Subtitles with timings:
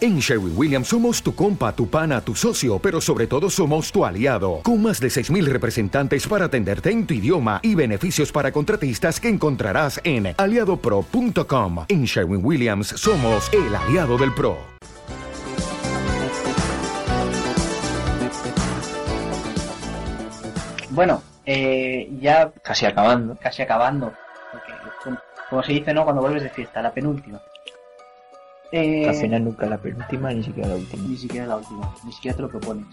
[0.00, 4.04] En Sherwin Williams somos tu compa, tu pana, tu socio, pero sobre todo somos tu
[4.04, 9.18] aliado, con más de 6.000 representantes para atenderte en tu idioma y beneficios para contratistas
[9.18, 11.86] que encontrarás en aliadopro.com.
[11.88, 14.58] En Sherwin Williams somos el aliado del PRO.
[20.90, 23.36] Bueno, eh, ya Casi acabando.
[23.40, 24.12] casi acabando.
[24.52, 24.72] porque,
[25.50, 26.04] como- se dice, ¿no?
[26.04, 27.40] Cuando vuelves de fiesta, la penúltima.
[28.72, 31.02] Eh, Al final nunca la penúltima ni siquiera la última.
[31.08, 32.86] Ni siquiera la última, ni siquiera te lo propones.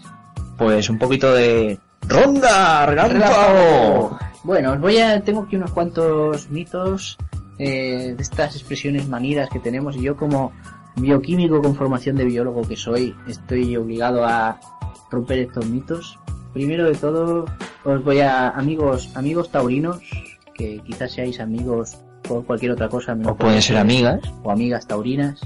[0.56, 1.78] Pues un poquito de.
[2.08, 2.86] ¡Ronda!
[2.86, 4.18] ¡Relámpago!
[4.44, 5.22] Bueno, os voy a.
[5.24, 7.16] Tengo aquí unos cuantos mitos
[7.58, 10.52] eh, de estas expresiones manidas que tenemos y yo como
[10.96, 14.60] bioquímico con formación de biólogo que soy, estoy obligado a
[15.10, 16.18] romper estos mitos.
[16.52, 17.46] Primero de todo,
[17.84, 19.98] os voy a amigos, amigos taurinos,
[20.54, 24.20] que quizás seáis amigos por cualquier otra cosa, O pueden ser amigas.
[24.44, 25.40] o amigas taurinas,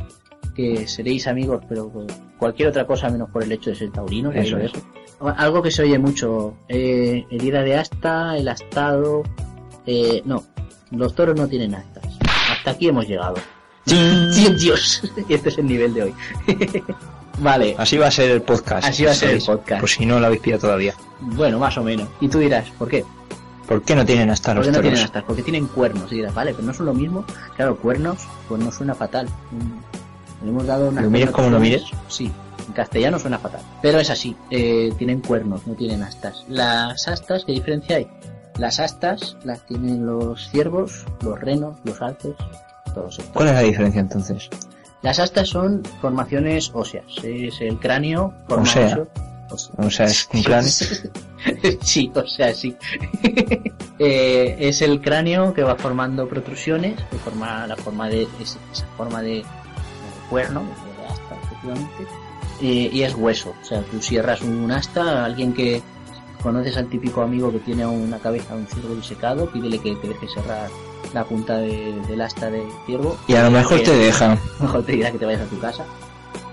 [0.59, 2.05] que seréis amigos, pero por
[2.37, 4.35] cualquier otra cosa menos por el hecho de ser taurinos.
[4.35, 4.83] ya Eso digo es.
[5.21, 9.23] O- Algo que se oye mucho, eh, herida de asta, el astado,
[9.87, 10.43] eh, no,
[10.91, 12.05] los toros no tienen astas.
[12.51, 13.37] Hasta aquí hemos llegado.
[13.87, 15.01] ¡Sí, Dios!
[15.29, 16.15] Y este es el nivel de hoy.
[17.39, 18.89] vale, Así va a ser el podcast.
[18.89, 19.81] Así va a ser el podcast.
[19.81, 20.95] Por si no lo habéis pillado todavía.
[21.21, 22.09] bueno, más o menos.
[22.21, 23.05] Y tú dirás, ¿por qué?
[23.69, 25.23] ¿Por qué no tienen hasta ¿Por los qué no tienen astas?
[25.25, 26.11] Porque tienen cuernos.
[26.11, 27.25] Y dirás, vale, pero no son lo mismo.
[27.55, 29.29] Claro, cuernos, pues no suena fatal.
[30.43, 31.83] Le hemos dado una Lo mires como lo mires.
[32.09, 32.31] Sí,
[32.67, 33.61] en castellano suena fatal.
[33.83, 36.45] Pero es así, eh, tienen cuernos, no tienen astas.
[36.49, 38.07] Las astas, ¿qué diferencia hay?
[38.59, 42.35] Las astas las tienen los ciervos, los renos, los alces,
[42.95, 43.33] todos estos.
[43.35, 44.49] ¿Cuál es la diferencia entonces?
[45.03, 47.05] Las astas son formaciones óseas.
[47.23, 48.99] Es el cráneo forma O sea.
[49.51, 50.71] O es un cráneo.
[51.81, 52.77] sí, o sea, sí.
[54.01, 58.87] Eh, es el cráneo que va formando protrusiones, que forma la forma de es- esa
[58.97, 59.43] forma de
[60.31, 62.07] cuerno, de asta, efectivamente.
[62.61, 65.81] Eh, y es hueso, o sea, tú cierras un asta, alguien que
[66.43, 70.09] conoces al típico amigo que tiene una cabeza de un ciervo disecado, pídele que te
[70.09, 70.69] deje cerrar
[71.15, 73.17] la punta de- del asta del ciervo.
[73.29, 74.39] Y a lo mejor Que- te dejan.
[74.61, 75.85] mejor te dirá que te vayas a tu casa.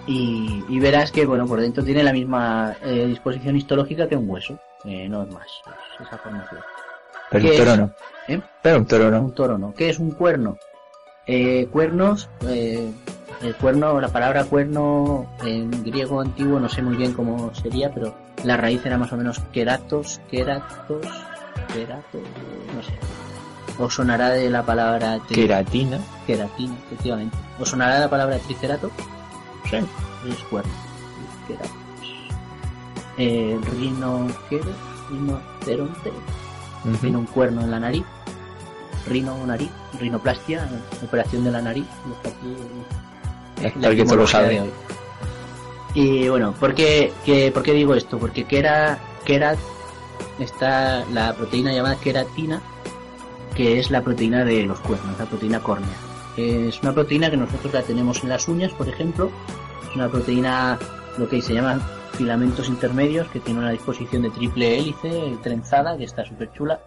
[0.08, 4.30] Y, y verás que, bueno, por dentro tiene la misma eh, disposición histológica que un
[4.30, 4.60] hueso.
[4.84, 5.48] Eh, no es más,
[6.00, 6.62] es esa formación.
[7.32, 7.78] Pero ¿Qué un toro es?
[7.80, 7.92] no.
[8.28, 8.42] ¿Eh?
[8.62, 9.20] Pero un toro no.
[9.22, 9.74] Un toro no.
[9.74, 10.58] ¿Qué es un cuerno?
[11.26, 12.92] Eh, cuernos, eh,
[13.42, 18.16] el cuerno, la palabra cuerno en griego antiguo no sé muy bien cómo sería, pero
[18.44, 21.06] la raíz era más o menos keratos, keratos,
[21.74, 22.22] keratos,
[22.76, 22.94] no sé.
[23.78, 26.00] Os sonará de la palabra Queratina.
[26.26, 27.36] queratina, efectivamente.
[27.60, 28.90] ¿Os sonará la palabra tricerato?
[29.70, 29.78] Sí.
[30.30, 30.72] Es cuerno.
[31.46, 31.78] Triceratos.
[33.18, 34.72] Eh, rinoquero,
[35.10, 36.12] rinoceronte,
[37.02, 38.06] tiene un cuerno en la nariz.
[39.08, 39.70] Rino, nariz,
[40.00, 40.68] rinoplastia,
[41.04, 41.86] operación de la nariz.
[42.16, 42.56] Está aquí,
[44.06, 44.56] Que lo sabe.
[45.94, 48.18] Y bueno, ¿por qué, qué- por qué digo esto?
[48.20, 49.00] Porque kerat,
[50.40, 52.62] está la proteína llamada queratina,
[53.56, 55.96] que es la proteína de los cuernos, la proteína córnea.
[56.36, 59.32] Es una proteína que nosotros la tenemos en las uñas, por ejemplo.
[59.90, 60.78] Es una proteína,
[61.18, 61.82] lo que se llaman
[62.14, 66.82] filamentos intermedios, que tiene una disposición de triple hélice, trenzada, que está súper chula.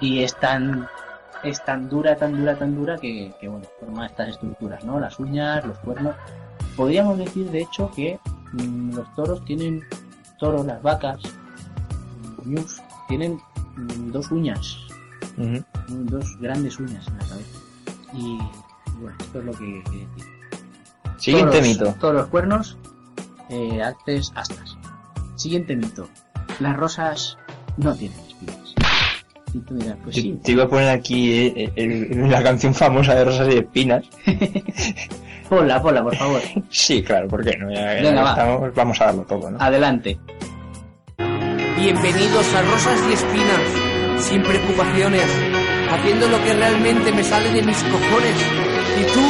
[0.00, 0.86] Y es tan,
[1.44, 4.98] es tan dura, tan dura, tan dura, que, que, bueno, forma estas estructuras, ¿no?
[4.98, 6.14] Las uñas, los cuernos.
[6.76, 8.18] Podríamos decir, de hecho, que
[8.52, 9.82] mm, los toros tienen,
[10.38, 11.20] toros, las vacas,
[12.44, 12.56] mm,
[13.08, 13.40] tienen
[13.76, 14.78] mm, dos uñas,
[15.88, 17.58] dos grandes uñas en la cabeza.
[18.12, 18.38] Y
[19.00, 20.34] bueno, esto es lo que quería decir.
[21.18, 21.94] Siguiente Toros, mito.
[22.00, 22.78] Toros, cuernos,
[23.48, 24.76] eh, astas.
[25.36, 26.08] Siguiente mito.
[26.60, 27.38] Las rosas
[27.76, 28.33] no tienen.
[29.54, 30.38] Y tú dirás, pues Te, sí.
[30.42, 34.04] te iba a poner aquí eh, el- la canción famosa de Rosas y Espinas.
[35.48, 36.40] Ponla, ponla, por favor.
[36.70, 37.70] Sí, claro, ¿por qué no?
[37.72, 38.30] Ya- ya Venga, va.
[38.30, 39.58] estamos- vamos a darlo todo, ¿no?
[39.60, 40.18] Adelante.
[41.78, 45.22] Bienvenidos a Rosas y Espinas, sin preocupaciones,
[45.90, 48.36] haciendo lo que realmente me sale de mis cojones.
[48.98, 49.20] Y tú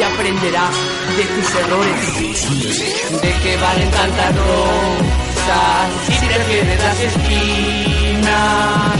[0.00, 0.74] ya aprenderás
[1.16, 3.22] de tus errores.
[3.22, 8.07] De que valen tantas rosas si prefieres las espinas.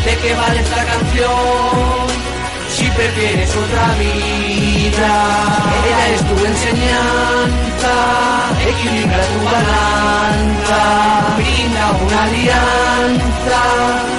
[0.04, 2.08] De que vale esta canción
[2.78, 5.12] si prefieres otra vida.
[5.84, 7.94] Ella es tu enseñanza,
[8.70, 10.80] equilibra tu balanza,
[11.36, 13.60] brinda una alianza.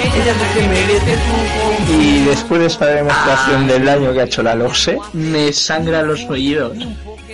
[0.03, 2.03] Ella es la que merece tu confianza.
[2.03, 6.23] Y después de esta demostración del daño que ha hecho la LOSE, Me sangran los
[6.29, 6.77] oídos.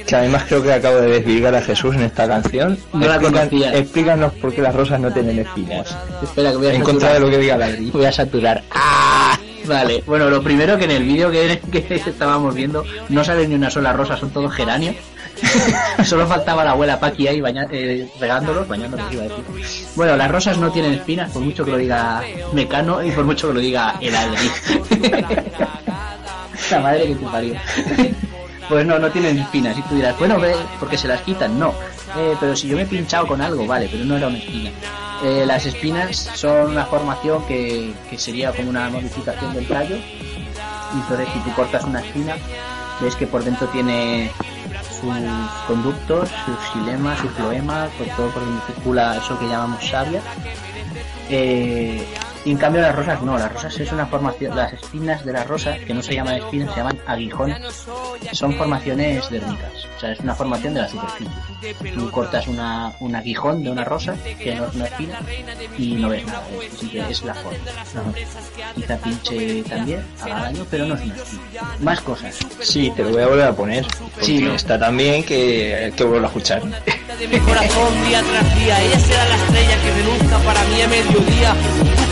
[0.08, 3.74] Que además creo que acabo de desvirgar a Jesús en esta canción, No la conocía.
[3.76, 5.96] explícanos por qué las rosas no tienen espinas.
[6.22, 7.92] Espera, que voy a En contra de lo que diga la Adri.
[7.92, 8.64] Voy a saturar.
[8.72, 9.38] ¡Ah!
[9.66, 13.56] Vale, bueno, lo primero que en el vídeo que, que estábamos viendo no sale ni
[13.56, 14.96] una sola rosa, son todos geranios.
[16.06, 19.44] Solo faltaba la abuela Paqui ahí baña- eh, regándolos, bañándolos iba a decir.
[19.96, 22.22] Bueno, las rosas no tienen espinas, por mucho que lo diga
[22.54, 24.50] Mecano y por mucho que lo diga el Adri.
[26.72, 27.54] la madre que te parió.
[28.70, 29.78] Pues no, no tienen espinas.
[29.78, 31.60] Y tú dirás, bueno, ve, porque se las quitan.
[31.60, 31.74] No.
[32.18, 34.72] Eh, pero si yo me he pinchado con algo, vale, pero no era una espina.
[35.24, 39.96] Eh, las espinas son una formación que, que sería como una modificación del tallo.
[39.96, 42.36] Y entonces si tú cortas una espina,
[43.02, 44.32] ves que por dentro tiene
[44.90, 45.14] sus
[45.68, 50.22] conductos, sus xilemas, sus floemas, por todo por donde circula eso que llamamos savia.
[51.30, 52.06] Eh,
[52.46, 55.44] y en cambio las rosas no, las rosas es una formación, las espinas de la
[55.44, 57.88] rosa, que no se llaman espinas, se llaman aguijones,
[58.34, 61.34] son formaciones dérmicas, o sea, es una formación de la superficie.
[61.96, 65.20] Tú cortas una, un aguijón de una rosa, que no es una espina,
[65.78, 66.44] y no ves nada,
[67.10, 67.58] es, la forma.
[68.76, 71.42] Quizá pinche también, haga daño, pero no es una espina.
[71.80, 72.38] Más cosas.
[72.62, 73.86] Sí, te lo voy a volver a poner.
[74.22, 74.54] Sí, ¿no?
[74.54, 76.62] está tan bien que, que vuelvo a escuchar.
[76.62, 78.82] de mi corazón día tras día.
[78.84, 81.56] Ella será la estrella que reluzca para mí a mediodía.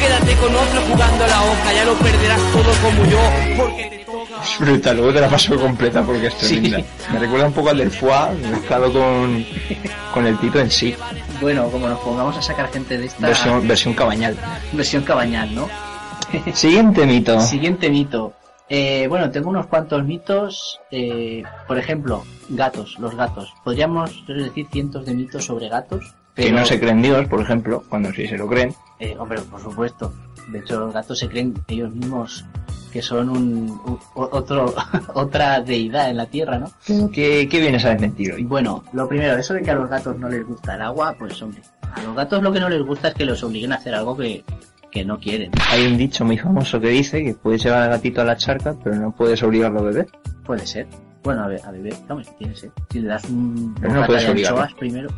[0.04, 3.20] Quédate con otro jugando a la hoja, ya lo perderás todo como yo.
[3.58, 4.44] Porque te toca.
[4.44, 6.60] Es brutal, luego te la paso completa porque es Sí.
[6.60, 6.88] tremenda.
[7.14, 9.46] Me recuerda un poco al del foie mezclado con,
[10.14, 10.96] con el tito en sí.
[11.42, 14.38] Bueno, como nos pongamos a sacar gente de esta Versión, versión cabañal.
[14.74, 15.68] versión cabañal, ¿no?
[16.54, 17.40] Siguiente mito.
[17.40, 18.34] Siguiente mito.
[18.70, 20.80] Eh, bueno, tengo unos cuantos mitos.
[20.92, 23.54] eh, por ejemplo, gatos, los gatos.
[23.64, 26.04] Podríamos decir cientos de mitos sobre gatos.
[26.36, 28.74] Que pero- no se creen Dios, por ejemplo, cuando sí se lo creen.
[29.00, 30.14] Eh, hombre, por supuesto.
[30.50, 32.46] De hecho, los gatos se creen ellos mismos
[32.92, 34.74] que son un, otro,
[35.16, 36.72] otra deidad en la tierra, ¿no?
[37.12, 38.44] ¿Qué, qué vienes a desmentir hoy?
[38.44, 41.42] Bueno, lo primero, eso de que a los gatos no les gusta el agua, pues
[41.42, 43.96] hombre, a los gatos lo que no les gusta es que los obliguen a hacer
[43.96, 44.44] algo que,
[44.92, 45.52] que no quieren.
[45.72, 48.76] Hay un dicho muy famoso que dice que puedes llevar al gatito a la charca,
[48.84, 50.08] pero no puedes obligarlo a beber.
[50.46, 50.88] Puede ser.
[51.24, 52.70] Bueno, a, ver, a beber, hombre, tiene ser.
[52.92, 55.10] Si le das un Pero no puedes de anchoas primero.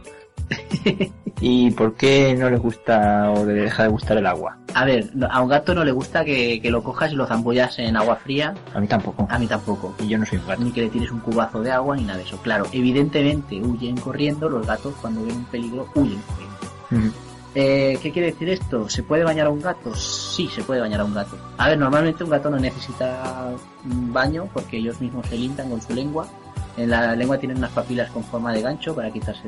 [1.42, 4.58] ¿Y por qué no les gusta o le deja de gustar el agua?
[4.74, 7.78] A ver, a un gato no le gusta que, que lo cojas y lo zambullas
[7.80, 8.54] en agua fría.
[8.74, 9.28] A mí tampoco.
[9.30, 9.96] A mí tampoco.
[10.00, 10.64] Y yo no soy un gato.
[10.64, 12.38] Ni que le tires un cubazo de agua ni nada de eso.
[12.38, 17.16] Claro, evidentemente huyen corriendo, los gatos cuando ven un peligro huyen corriendo.
[17.58, 18.90] Eh, ¿Qué quiere decir esto?
[18.90, 19.96] ¿Se puede bañar a un gato?
[19.96, 21.38] Sí, se puede bañar a un gato.
[21.58, 23.50] A ver, normalmente un gato no necesita
[23.86, 26.28] un baño porque ellos mismos se limpian con su lengua.
[26.76, 29.48] En la lengua tienen unas papilas con forma de gancho para quitarse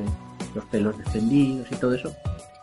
[0.57, 2.13] los pelos desprendidos y todo eso.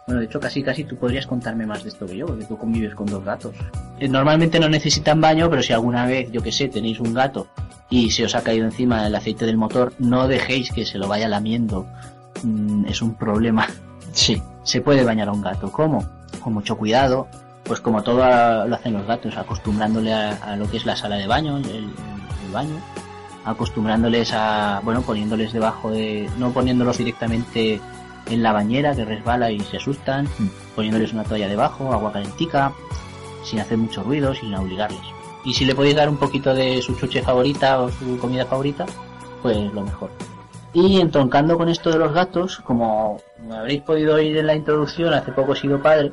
[0.06, 2.58] Bueno, de hecho, casi casi tú podrías contarme más de esto que yo, porque tú
[2.58, 3.55] convives con dos gatos.
[3.99, 7.46] Eh, Normalmente no necesitan baño, pero si alguna vez, yo que sé, tenéis un gato
[7.88, 11.08] y se os ha caído encima el aceite del motor, no dejéis que se lo
[11.08, 11.87] vaya lamiendo.
[12.43, 13.67] Mm, es un problema.
[14.12, 14.41] Sí.
[14.62, 15.73] Se puede bañar a un gato.
[15.73, 16.06] ¿Cómo?
[16.41, 17.26] Con mucho cuidado.
[17.64, 21.17] Pues como todo lo hacen los gatos, acostumbrándole a, a lo que es la sala
[21.17, 21.91] de baño, el, el-
[22.46, 22.76] el baño,
[23.44, 27.81] acostumbrándoles a, bueno, poniéndoles debajo de, no poniéndolos directamente
[28.31, 30.49] en la bañera que resbala y se asustan, Mm.
[30.75, 32.73] poniéndoles una toalla debajo, agua calentica,
[33.43, 35.02] sin hacer mucho ruido, sin obligarles.
[35.44, 38.87] Y si le podéis dar un poquito de su chuche favorita o su comida favorita,
[39.43, 40.11] pues lo mejor.
[40.73, 43.20] Y entroncando con esto de los gatos, como
[43.52, 46.12] habréis podido oír en la introducción, hace poco he sido padre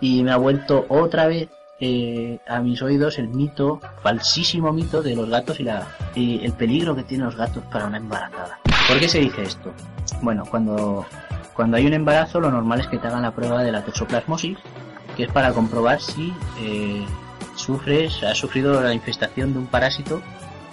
[0.00, 1.48] y me ha vuelto otra vez
[1.80, 5.86] eh, a mis oídos el mito, falsísimo mito de los gatos y, la,
[6.16, 8.58] el peligro que tienen los gatos para una embarazada.
[8.88, 9.72] ¿Por qué se dice esto?
[10.20, 11.06] Bueno, cuando,
[11.54, 14.58] cuando hay un embarazo lo normal es que te hagan la prueba de la toxoplasmosis,
[15.16, 17.04] que es para comprobar si eh,
[17.54, 20.20] sufres, has sufrido la infestación de un parásito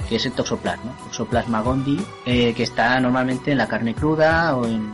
[0.10, 4.66] que es el toxoplasma, Toxoplasma gondii, eh, que está normalmente en la carne cruda o
[4.66, 4.92] en,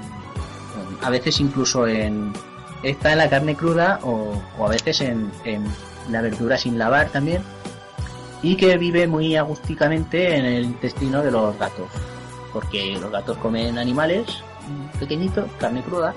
[1.01, 2.33] a veces incluso en
[2.81, 5.31] está en la carne cruda o, a veces en
[6.09, 7.41] la verdura sin lavar también
[8.41, 11.87] y que vive muy agusticamente en el intestino de los gatos
[12.53, 14.25] porque los gatos comen animales
[14.99, 16.13] pequeñitos, carne cruda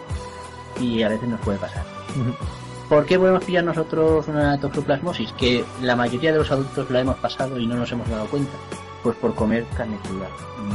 [0.81, 1.83] y a veces nos puede pasar.
[2.89, 5.33] ¿Por qué podemos pillar nosotros una toxoplasmosis?
[5.33, 8.53] Que la mayoría de los adultos la hemos pasado y no nos hemos dado cuenta.
[9.03, 10.27] Pues por comer carne cruda.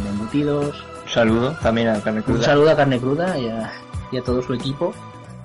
[0.10, 0.76] Embutidos.
[1.04, 2.44] Un saludo también a Carne Un Cruda.
[2.44, 3.72] saludo a Carne Cruda y a,
[4.12, 4.94] y a todo su equipo.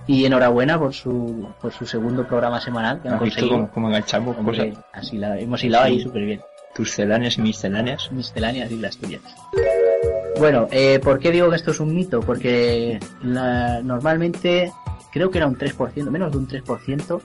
[0.06, 3.70] Y enhorabuena por su, por su segundo programa semanal que han ¿Has visto conseguido.
[3.72, 4.84] cómo enganchamos Hombre, cosas?
[4.92, 6.40] así la, hemos hilado ahí súper bien.
[6.74, 8.10] Tus celáneas y misceláneas.
[8.12, 9.22] misceláneas y las tuyas.
[10.38, 12.20] Bueno, eh, ¿por qué digo que esto es un mito?
[12.20, 14.72] Porque la- normalmente
[15.12, 17.20] creo que era un 3%, menos de un 3%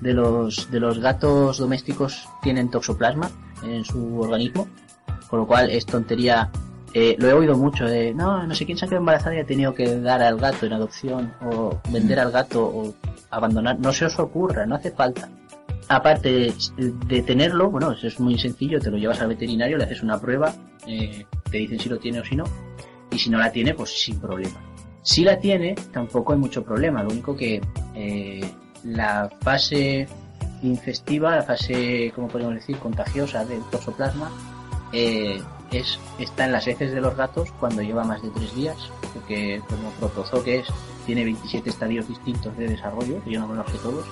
[0.00, 3.30] de los, de los gatos domésticos tienen toxoplasma
[3.64, 4.68] en su organismo,
[5.28, 6.50] con lo cual es tontería.
[6.94, 9.38] Eh, lo he oído mucho de, no, no sé quién se ha quedado embarazada y
[9.38, 12.94] ha tenido que dar al gato en adopción o vender al gato o
[13.30, 13.78] abandonar.
[13.78, 15.28] No se os ocurra, no hace falta
[15.90, 16.54] aparte de,
[17.06, 20.20] de tenerlo, bueno, eso es muy sencillo, te lo llevas al veterinario, le haces una
[20.20, 20.54] prueba,
[20.86, 22.44] eh, te dicen si lo tiene o si no,
[23.10, 24.54] Y si no la tiene, pues sin problema.
[25.02, 27.02] Si la tiene, tampoco hay mucho problema.
[27.02, 27.60] Lo único que
[27.96, 28.48] eh,
[28.84, 30.06] la fase
[30.62, 34.30] infestiva, la fase, como podemos decir, contagiosa del toxoplasma,
[34.92, 35.40] eh,
[35.72, 38.76] es, está en las heces de los gatos cuando lleva más de tres días,
[39.14, 40.68] porque como protozoo que es,
[41.06, 44.06] tiene 27 estadios distintos de desarrollo, que yo no sé todos.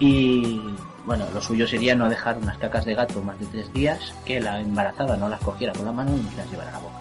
[0.00, 0.60] Y
[1.06, 4.40] bueno, lo suyo sería no dejar unas cacas de gato más de tres días, que
[4.40, 6.98] la embarazada no las cogiera con la mano y las llevara a la boca.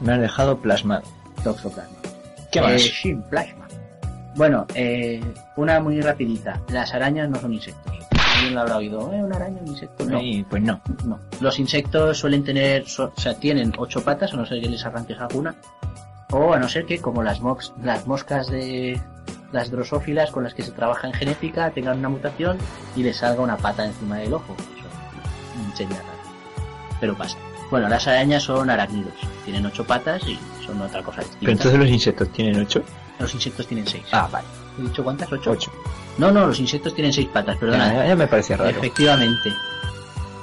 [0.00, 1.02] Me has dejado plasmado.
[1.42, 1.96] Toxoplasma.
[2.52, 2.72] ¿Qué más?
[2.72, 3.66] Eh, sin plasma.
[4.36, 5.22] Bueno, eh,
[5.56, 6.60] una muy rapidita.
[6.68, 7.99] Las arañas no son insectos.
[8.50, 9.12] Alguien lo habrá oído.
[9.12, 10.04] ¿Eh, una araña, un insecto?
[10.04, 10.20] No.
[10.20, 10.80] Y, pues no.
[11.04, 11.18] No.
[11.40, 14.84] Los insectos suelen tener, so- o sea, tienen ocho patas, a no ser que les
[14.84, 15.54] arranques alguna.
[16.32, 19.00] O a no ser que, como las, mox- las moscas de
[19.52, 22.56] las drosófilas con las que se trabaja en genética, tengan una mutación
[22.96, 24.54] y les salga una pata encima del ojo.
[24.54, 26.08] Eso sería raro.
[27.00, 27.36] Pero pasa.
[27.70, 29.14] Bueno, las arañas son arácnidos.
[29.44, 31.40] Tienen ocho patas y son otra cosa distinta.
[31.40, 32.82] Pero entonces los insectos tienen ocho.
[33.18, 34.04] Los insectos tienen seis.
[34.12, 34.46] Ah, vale.
[34.80, 35.30] ¿He dicho cuántas?
[35.32, 35.50] ¿Ocho?
[35.52, 35.70] Ocho.
[36.18, 37.92] No, no, los insectos tienen seis patas, perdona.
[37.94, 38.70] Ya, ya me parecía raro.
[38.70, 39.52] Efectivamente.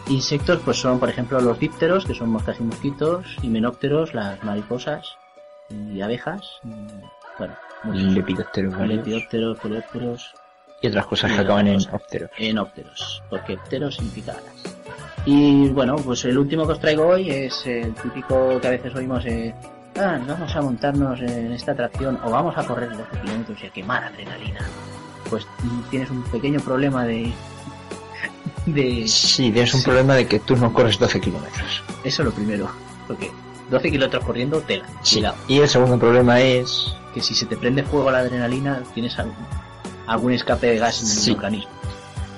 [0.08, 4.41] Insectos, pues son, por ejemplo, los dípteros, que son moscas y mosquitos, y menópteros, las
[4.44, 5.06] mariposas
[5.70, 6.41] y abejas.
[6.63, 6.70] y,
[7.38, 8.03] Bueno, muchos.
[8.13, 8.88] Lepidópteros.
[8.88, 10.32] Lepidópteros, coleópteros,
[10.82, 12.29] Y otras cosas Y que acaban en ópteros.
[12.38, 14.75] enópteros, porque pteros significa alas.
[15.25, 18.96] Y bueno, pues el último que os traigo hoy es el típico que a veces
[18.96, 19.53] oímos, eh,
[19.99, 23.69] ah, vamos a montarnos en esta atracción o vamos a correr 12 kilómetros y a
[23.69, 24.59] quemar adrenalina.
[25.29, 25.45] Pues
[25.89, 27.31] tienes un pequeño problema de...
[28.65, 29.07] de...
[29.07, 29.85] Sí, tienes un Sí.
[29.85, 31.83] problema de que tú no corres 12 kilómetros.
[32.03, 32.69] Eso lo primero,
[33.07, 33.31] porque
[33.69, 34.85] 12 kilómetros corriendo, tela.
[35.03, 35.15] Sí.
[35.17, 35.35] Cuidado.
[35.47, 36.93] Y el segundo problema es...
[37.13, 39.35] Que si se te prende fuego la adrenalina, tienes algún,
[40.05, 41.29] algún escape de gas en Sí.
[41.31, 41.71] el organismo.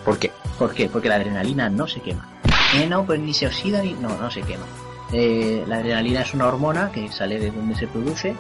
[0.06, 0.32] ¿Por qué?
[0.58, 0.88] ¿Por qué?
[0.90, 2.28] Porque la adrenalina no se quema.
[2.76, 3.94] Eh, no, pues ni se oxida ni...
[3.94, 4.66] No, no se quema.
[5.12, 8.36] Eh, la adrenalina es una hormona que sale de donde se produce,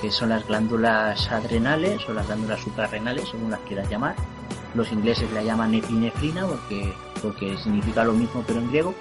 [0.00, 4.14] que son las glándulas adrenales o las glándulas suprarrenales, según las quieras llamar.
[4.74, 8.94] Los ingleses la llaman epinefrina porque, porque significa lo mismo pero en griego.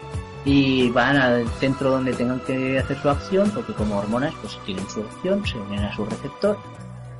[0.43, 4.89] Y van al centro donde tengan que hacer su acción, porque como hormonas pues tienen
[4.89, 6.57] su acción, se unen a su receptor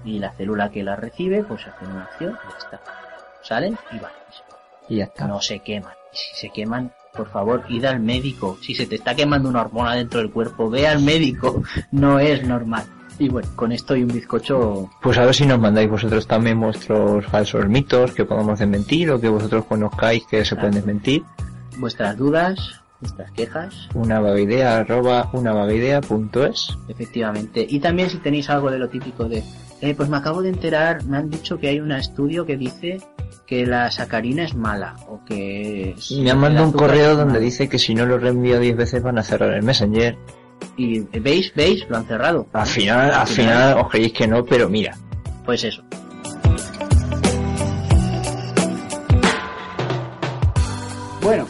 [0.04, 2.82] y la célula que la recibe pues hace una acción y ya está.
[3.44, 4.12] Salen y van.
[4.90, 5.28] Y ya está.
[5.28, 5.94] no se queman.
[6.14, 8.58] Y si se queman, por favor, id al médico.
[8.62, 11.62] Si se te está quemando una hormona dentro del cuerpo, ve al médico.
[11.92, 12.84] No es normal.
[13.20, 16.60] Y bueno, con esto y un bizcocho, Pues a ver si nos mandáis vosotros también
[16.60, 21.22] vuestros falsos mitos que podamos desmentir o que vosotros conozcáis que se pueden desmentir.
[21.78, 26.78] vuestras dudas, vuestras quejas, Una arroba una vaguidea.es.
[26.88, 27.66] efectivamente.
[27.70, 29.44] Y también si tenéis algo de lo típico de,
[29.82, 33.02] eh, pues me acabo de enterar, me han dicho que hay un estudio que dice
[33.52, 37.68] que la sacarina es mala o que es- Me han mandado un correo donde dice
[37.68, 40.18] que si no lo reenvío 10 veces van a cerrar el Messenger.
[40.78, 42.48] y veis, veis, lo han cerrado.
[42.54, 44.96] Al final, al final os creéis que no, pero mira.
[45.44, 45.84] Pues eso.
[51.22, 51.48] Bueno,